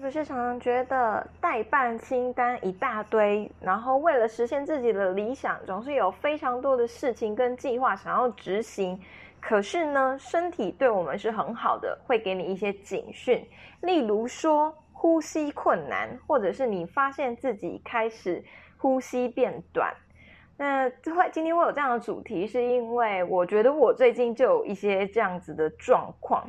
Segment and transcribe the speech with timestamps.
[0.00, 8.98] 不是常常觉得代办清单一大堆，然后为了实现自己的理想，总是有非常多的事情跟计划想要执行。
[9.40, 13.44] 可是呢，身体对我们是很好的，会给你一些警讯，
[13.80, 18.42] 例如说呼吸困难，或者是你发现自己开始
[18.76, 19.92] 呼吸变短。
[20.56, 26.48] 那会今天会有这样的主题，是因为我觉得我最近就有一些这样子的状况。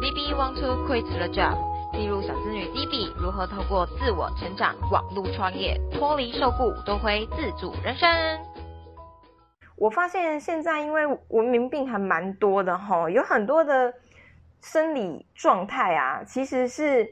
[0.00, 1.73] B B want to quit the job。
[1.96, 8.10] 记录小资女 D B 如何透过自我成长、网络创业，脱离受雇，夺回自主人生。
[9.76, 13.94] 我发现现在因为文明病还蛮多的哈，有很多的
[14.60, 17.08] 生理状态啊，其实是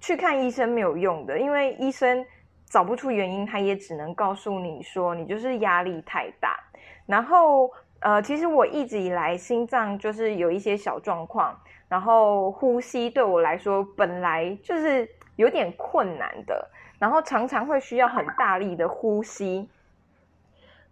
[0.00, 2.24] 去看医生没有用的，因为医生
[2.66, 6.58] 找不出原因，他也只能告诉你说你就是压力太大。
[7.06, 7.70] 然后
[8.04, 11.58] 呃，其实我一直以来心脏就是有一些小状况。
[11.88, 16.68] 然后呼吸对我来说本来就是有点困难的，
[16.98, 19.68] 然后常常会需要很大力的呼吸。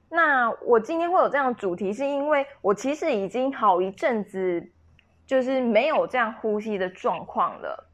[0.09, 4.67] 那我今天会有这样的主题，是因为我其实已经好一阵子
[5.27, 7.91] 就是没有这样呼吸的状况了。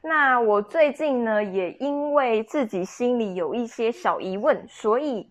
[0.00, 5.28] 那我最近呢，也因为自己心里有一些小疑问，所以。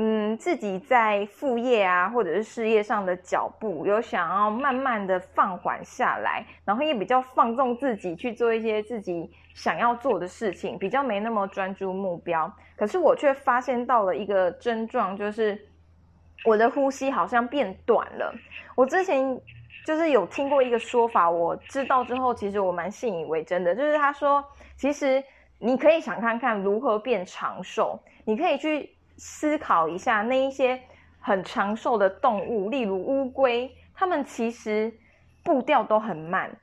[0.00, 12.48] 嗯，自己在副业啊，或者是事业上的脚步，有想要慢慢的放缓下来，然后也比较放纵自己去做一些自己想要做的事情，比较没那么专注目标。
[12.76, 15.60] 可是我却发现到了一个症状，就是
[16.44, 18.32] 我的呼吸好像变短了。
[18.76, 19.36] 我之前
[19.84, 24.44] 就是有听过一个说法，我知道之后，其实我蛮信以为真的，就是他说，
[24.76, 25.20] 其实
[25.58, 28.96] 你可以想看看如何变长寿，你可以去。
[29.18, 30.80] 思考一下，那一些
[31.20, 34.92] 很长寿的动物，例如乌龟，它们其实
[35.42, 36.56] 步调都很慢。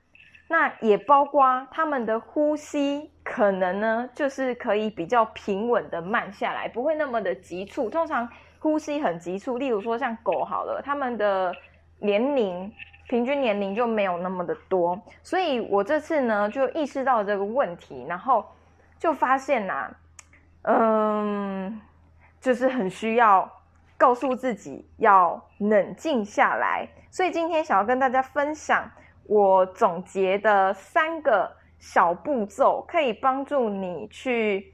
[0.48, 7.90] 那也包括它们的呼吸，可能呢就是可以比较平稳的慢下来，不会那么的急促。
[7.90, 11.54] 通常呼吸很急促，例如说像狗好了，它们的
[12.00, 12.72] 年龄
[13.10, 14.98] 平均年龄就没有那么的多。
[15.24, 18.46] 所以我这次呢就意识到这个问题，然后
[18.98, 19.94] 就发现呐，
[20.62, 21.82] 嗯。
[22.46, 23.52] 就是很需要
[23.98, 28.88] 告诉自己要冷静下来，所以今天想要跟大家分享
[29.24, 34.72] 我总结的三个小步骤，可以帮助你去，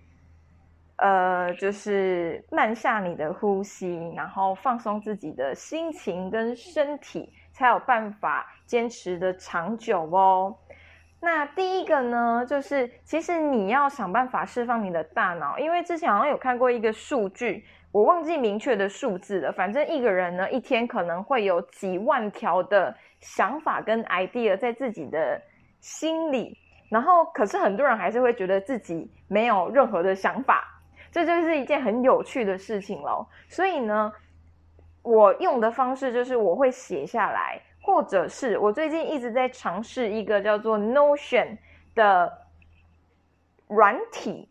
[0.97, 10.53] 呃，就是慢下你的呼吸，然后放松自己的心情跟身体，才有办法坚持的长久哦。
[11.23, 19.51] 那第一个呢，就是其实你要想办法释放你的大脑，因为之前好像有看过一个数据，我忘记明确的数字了。
[19.51, 25.39] 反正一个人呢，一天可能会有几万条的想法跟 idea 在自己的
[25.79, 26.57] 心里，
[26.89, 30.63] 然后可是很多人还是会觉得自己没有任何的想法，
[31.11, 33.27] 这就是一件很有趣的事情喽。
[33.47, 34.11] 所以呢，
[35.03, 37.61] 我用的方式就是我会写下来。
[37.81, 41.57] 或者是我最近一直在尝试一个叫做 Notion
[41.95, 42.31] 的
[43.67, 44.47] 软体，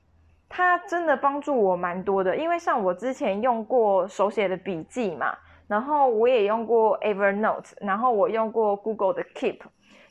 [0.49, 2.37] 它真的帮助我蛮多的。
[2.37, 5.37] 因为像我之前用过手写的笔记嘛，
[5.69, 9.61] 然后我也用过 Evernote，然后我用过 Google 的 Keep。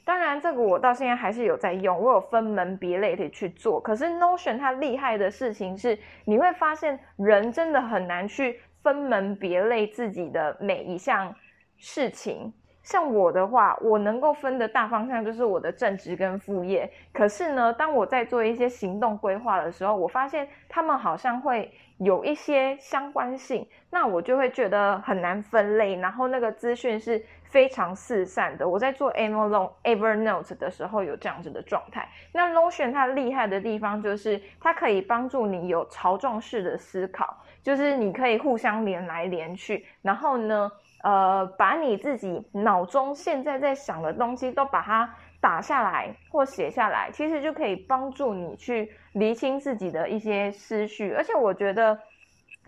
[0.05, 3.79] 当然，这个我到现在还是有在用，我有分门别类的去做。
[3.79, 11.35] 可是 Notion 它厉害的事情是，你会发现人真的很难去分门别类自己的每一项
[11.77, 12.51] 事情。
[12.89, 16.91] 像我的话，我能够分的大方向就是我的正职跟副业。
[17.13, 25.97] 可是呢，当我在做一些行动规划的时候，我发现他们好像会有一些相关性，那我就会觉得很难分类。
[25.97, 28.67] 然后那个资讯是非常四散的。
[28.67, 32.09] 我在做 Evernote Evernote 的时候有这样子的状态。
[32.33, 40.71] 那 Notion 它厉害的地方就是它可以帮助你有槽状式的思考，就是你可以互相连来连去，然后呢。
[41.03, 45.09] 呃，把你自己脑中现在在想的东西都把它
[45.41, 51.11] 打下来或写下来，其实就可以帮助你去厘清自己的一些思绪。
[51.13, 51.97] 而且我觉得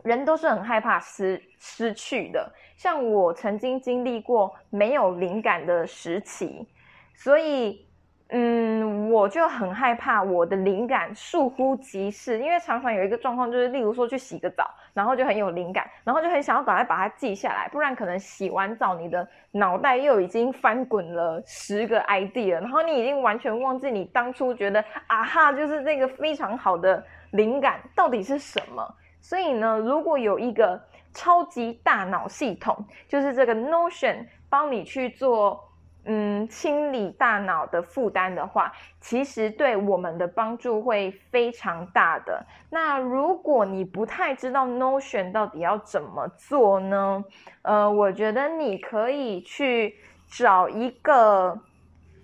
[0.03, 6.67] 人都是很害怕失失去的，像我曾经经历过没有灵感的时期，
[7.13, 7.90] 所以。
[8.33, 28.95] 嗯，我就很害怕我的灵感倏忽即逝，因为常常有一个状况，就是例如说去洗个澡，然后就很有灵感，然后就很想要赶快把它记下来，不然可能洗完澡你的脑袋又已经翻滚了十个 idea，然后你已经完全忘记你当初觉得啊哈，就是这个非常好的灵感到底是什么。
[29.19, 30.81] 所以呢，如果有一个
[31.13, 35.67] 超级大脑系统，就是这个 Notion 帮你去做。
[36.03, 42.43] 嗯，清理大脑的负担的话，其实对我们的帮助会非常大的。
[42.71, 47.23] 那如果你不太知道 Notion 到底要怎么做呢？
[47.61, 49.95] 呃，我觉得你可以去
[50.27, 51.55] 找一个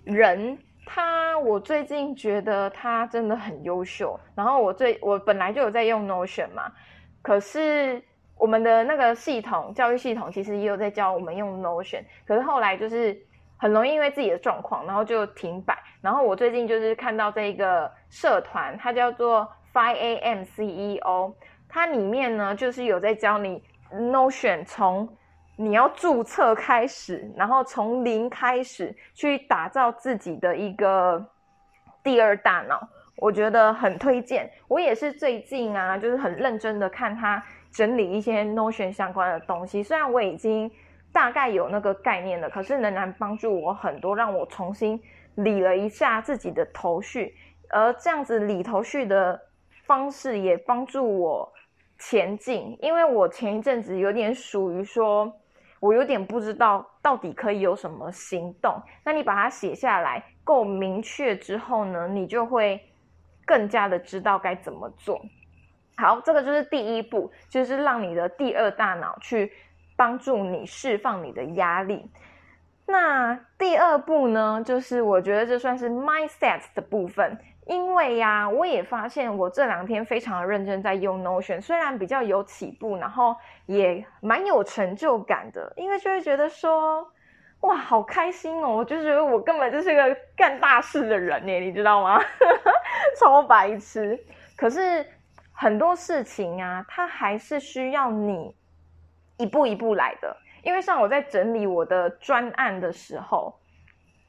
[0.02, 4.18] 人，他我最近觉得他真的很优秀。
[4.34, 6.64] 然后我最我本来就有在用 Notion 嘛，
[7.22, 8.02] 可是
[8.36, 13.16] 我们的那个系统教育系统其实也有在教我们用 Notion，可是后来就是。
[13.60, 15.76] 很容易因为自己的状况，然后就停摆。
[16.00, 20.42] 然后我最近就是看到这一个社团，它叫做 Five A.M.
[20.42, 21.34] CEO，
[21.68, 23.60] 它里面呢就是有在教你
[23.92, 25.08] Notion 从
[25.56, 31.26] 你要注册开始，然后从零开始去打造自己的一个
[32.04, 34.48] 第二大脑，我觉得很推荐。
[34.68, 40.70] 我也是最近啊，就是很认真的看他整理一些 Notion 相关的东西，虽然我已经。
[41.12, 45.00] 大概有那个概念的，可是仍然帮助我很多，让我重新
[45.36, 47.34] 理了一下自己的头绪，
[47.70, 49.40] 而这样子理头绪的
[49.84, 51.52] 方式也帮助我
[51.98, 52.76] 前进。
[52.80, 55.32] 因为我前一阵子有点属于说，
[55.80, 58.80] 我有点不知道到底可以有什么行动。
[59.04, 62.80] 那你把它写下来，够明确之后呢，你就会
[63.46, 65.20] 更加的知道该怎么做。
[65.96, 69.50] 好，这个就是第一步，就是让你的第二大脑去。
[69.98, 72.08] 帮助你释放你的压力。
[72.86, 77.36] 那第二步呢，就是我觉得这算是 mindset 的部分。
[77.66, 83.36] 因为呀，我也发现我这两天非常的认真在用 Notion，虽然比较有起步，然后
[83.66, 85.70] 也蛮有成就感的。
[85.76, 87.06] 因为就会觉得说，
[87.60, 88.76] 哇，好开心哦！
[88.76, 92.18] 我就觉得我根本就是个干大事的人呢，你知道吗？
[93.20, 94.18] 超白痴。
[94.56, 95.04] 可是
[95.52, 98.56] 很多事情啊，它还是需要你。
[99.38, 103.58] 一步一步来的，因为像我在整理我的专案的时候，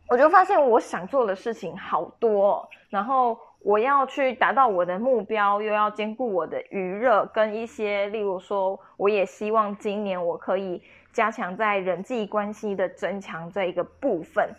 [0.07, 14.49] 我就发现我想做的事情好多，然后我要去达到我的目标，又要兼顾我的余热跟一些，例如说，我也希望今年我可以加强在人际关系的增强这一个部分。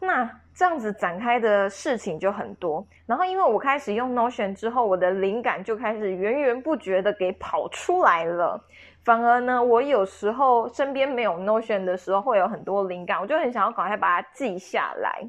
[0.00, 8.62] 那这样子展开的事情就很多，然后因为我开始用 Notion 之后，我的灵感就开始源源不绝的给跑出来了。
[9.02, 15.28] 反而呢，我有时候身边没有 Notion 的时候，会有很多灵感，我就很想要赶快把它记下来。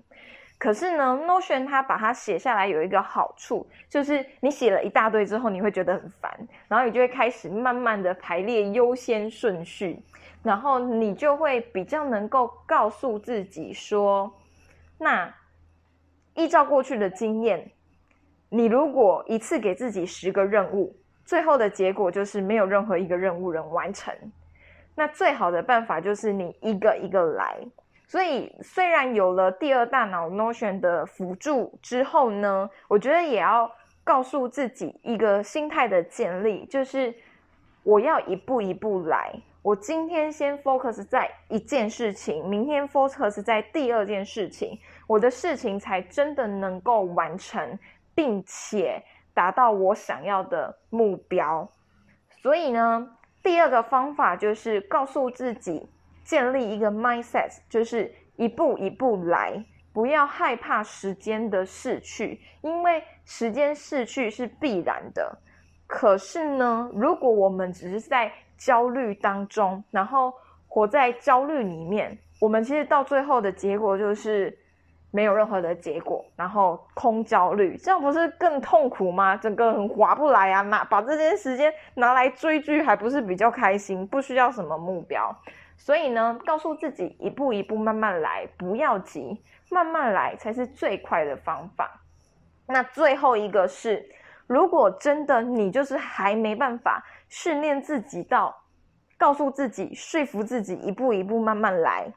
[0.57, 6.31] 可是呢，Notion 它把它写下来有一个好处，就是你写了一大堆之后，你会觉得很烦，
[6.69, 9.99] 然后你就会开始慢慢的排列优先顺序，
[10.43, 14.31] 然后你就会比较能够告诉自己说，
[14.97, 15.33] 那
[16.33, 17.71] 依照过去的经验，
[18.49, 20.95] 你如果一次给自己十个任务。
[21.25, 24.13] 最后的结果就是没有任何一个任务能完成。
[24.93, 27.57] 那最好的办法就是你一个一个来。
[28.07, 33.71] 所以虽然有了第二大脑 Notion 的辅助之后呢，我觉得也要
[34.03, 37.11] 告诉自己一个心态的建立，就是
[37.81, 39.33] 我要一步一步来。
[39.65, 44.77] 我今天先 focus 在一件事情，明天 focus 在第二件事情，
[45.07, 47.79] 我的事情才真的能够完成，
[48.13, 49.03] 并且。
[49.33, 51.69] 达到我想要的目标，
[52.41, 55.89] 所以呢，第二个方法就是告诉自己
[56.23, 65.37] 建立一个 mindset，就是一步一步来，不要害怕时间的逝去，因为时间逝去是必然的。
[65.87, 70.33] 可是呢，如果我们只是在焦虑当中，然后
[70.67, 74.57] 活在焦虑里面，我们其实到最后的结果就是。
[75.11, 79.33] 没有任何的结果，然后空焦虑，这样不是更痛苦吗？
[79.37, 80.61] 整个很划不来啊！
[80.63, 84.05] 拿把这些时间拿来追剧，还不是比较开心？
[84.05, 85.33] 不需要什么目标，
[85.77, 92.01] 所以呢，告诉自己一步一步慢慢来，不要急，慢慢来才是最快的方法。
[92.67, 94.05] 那最后一个是，
[94.47, 98.55] 如果真的你就是还没办法训练自己到，
[99.17, 102.11] 告诉自己说服自己一步一步慢慢来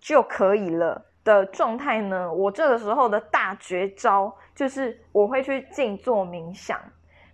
[0.00, 1.04] 就可以了。
[1.24, 2.30] 的状态呢？
[2.30, 6.78] 我这个时候的大绝招就是我会去静坐冥想。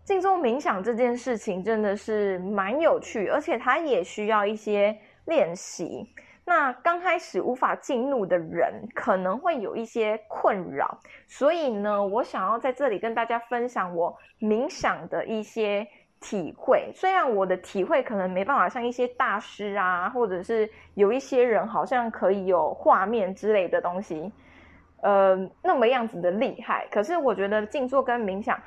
[0.04, 6.08] 静坐冥想这件事情真的是蛮有趣，而且它也需要一些练习。
[6.44, 15.86] 那刚开始无法进入的人可能会有一些困扰，所以呢，我想要在这里跟大家分享我冥想的一些。
[16.22, 24.30] 体会，虽然我的体会可能没办法像一些大师啊，或者是有一些人好像可以有画面之类的东西，
[25.00, 26.86] 呃，那么样子的厉害。
[26.90, 28.60] 可是我觉得静坐跟冥想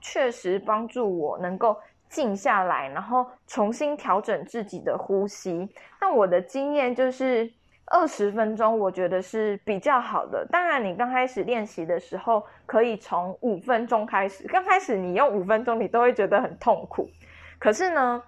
[0.00, 1.76] 确实帮助我能够
[2.10, 5.66] 静下来，然后重新调整自己的呼吸。
[6.00, 7.50] 那我的经验就是，
[7.86, 10.44] 二十分钟，我觉得是比较好的。
[10.50, 14.46] 当然，你刚开始练习的时候，可以从五分钟开始。
[14.48, 17.08] 刚开始你用五分钟，你都会觉得很痛苦。
[17.58, 18.22] 可是呢，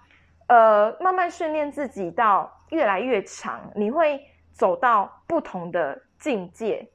[0.46, 4.20] 呃，慢慢训练自己到越来越长，你会
[4.52, 6.88] 走到不同的境界。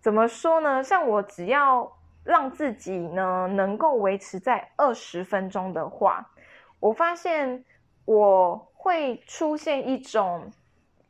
[0.00, 0.84] 怎么说呢？
[0.84, 1.97] 像我只要
[2.28, 6.24] 让自己呢能够维持在二十分钟的话，
[6.78, 7.64] 我发现
[8.04, 10.52] 我会出现一种，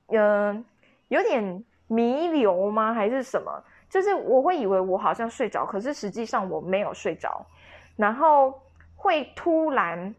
[0.06, 0.64] 嗯。
[1.08, 2.92] 有点弥留吗？
[2.92, 3.64] 还是什么？
[3.88, 7.46] 就是我会以为我好像睡着，可是实际上我没有睡着，
[7.96, 8.60] 然后
[8.94, 10.14] 会突然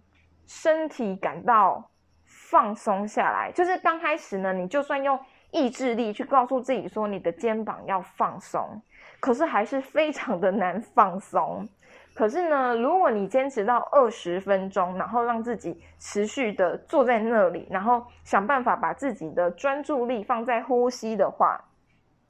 [0.47, 1.87] 身体感到
[2.25, 3.51] 放松下来。
[3.51, 5.15] 就是刚开始呢，你就算用
[5.51, 8.81] 意志力去告诉自己说你的肩膀要放松，
[9.19, 11.67] 可是还是非常的难放松。
[12.13, 21.63] 可是呢，如果你坚持到二十分钟，然后让自己持续的坐在那里，然后想办法把自己的专注力放在呼吸的话，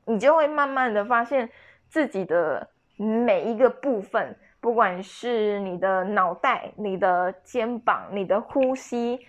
[0.05, 1.49] 你就会慢慢的发现
[1.87, 9.19] 自己的每一个部分，不管是你的脑袋、你的肩膀、你的呼吸，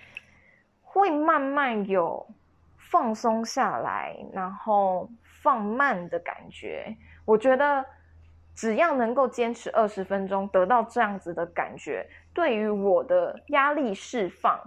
[0.83, 2.27] 会慢慢有
[2.81, 6.97] 放松下来，然后放慢的感觉。
[7.25, 7.85] 我觉得。
[8.53, 14.61] 只要能够坚持二十分钟，得到这样子的感觉，对于我的压力释放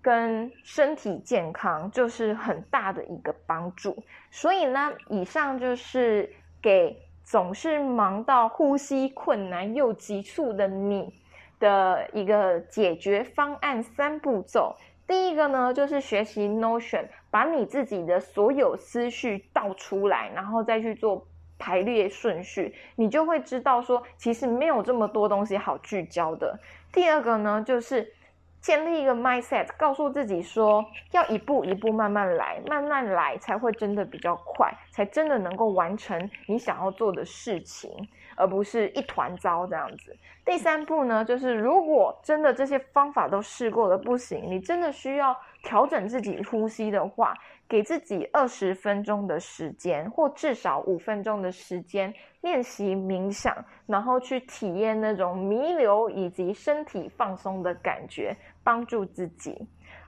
[0.00, 3.96] 跟身体健康就是很大的一个帮助。
[4.30, 11.12] 所以呢，以上就是给总是忙到呼吸困难又急促的你
[11.58, 14.76] 的一个解决方案三步骤。
[15.10, 21.26] 第一个呢，就是学习 Notion，把你自己的所有思绪倒出来，然后再去做。
[21.62, 26.58] 排列顺序，你就会知道说，其实没有这么多东西好聚焦的。
[26.90, 28.14] 第二个呢，就是
[28.60, 37.90] 建立一个 mindset，告诉自己说，要一步一步慢慢来，慢慢来才会真的比较快，才真的能够完成你想要做的事情，
[38.36, 40.16] 而不是一团糟这样子。
[40.44, 47.34] 第三步呢，就是如果真的这些方法都试过了不行，你真的需要调整自己呼吸的话。
[47.70, 53.54] 给自己二十分钟的时间，或至少五分钟的时间练习冥想，
[53.86, 59.56] 然后去体验那种弥留以及身体放松的感觉，帮助自己。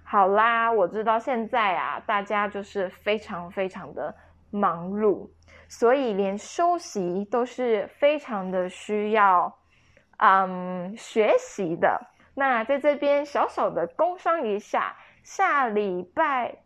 [0.02, 4.12] 好啦，我知道现在啊，大家就是非常非常的
[4.50, 5.30] 忙碌，
[5.68, 9.56] 所以连休息都是非常的需要，
[10.18, 12.08] 嗯，学习的。
[12.34, 16.56] 那在这边小小的工商一下，下礼拜。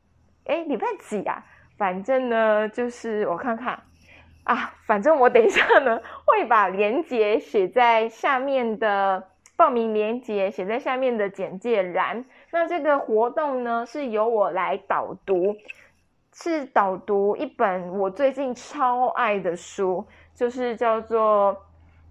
[0.47, 1.45] 哎，礼拜几啊？
[1.77, 3.79] 反正呢，就是我看看
[4.45, 9.23] 啊，反正我等一下呢会把链接写在下面的
[9.57, 12.25] 报名链接，写在下面的简介栏。
[12.51, 15.55] 那这个活动呢是由我来导读，
[16.33, 21.55] 是导读一本我最近超爱的书，就是叫做《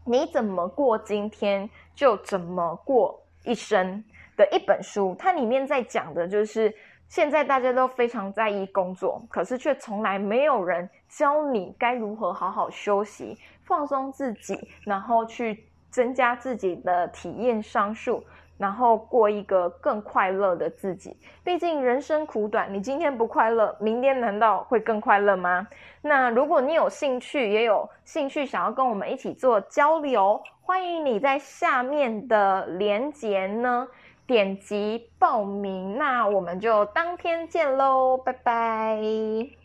[0.06, 4.04] 你怎么过今天就怎么过一生》
[4.38, 5.15] 的一本书。
[5.18, 6.72] 它里面在讲的就是。
[7.07, 18.24] 现在大家都非常在意工作，可是却从来没有人教你该如何好好休息、放松自己，然后去增加自己的体验商数，
[18.57, 21.15] 然后过一个更快乐的自己。
[21.43, 25.65] 毕竟人生苦短，你今天不快乐，明天难道会更快乐吗？
[26.01, 33.88] 那如果你有兴趣，也有兴趣想要跟我们一起做交流，欢迎你在下面的连结呢。
[34.27, 39.64] 点击报名，那我们就当天见喽，拜拜。